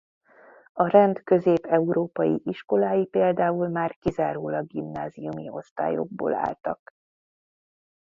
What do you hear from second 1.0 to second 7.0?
közép-európai iskolái például már kizárólag gimnáziumi osztályokból álltak.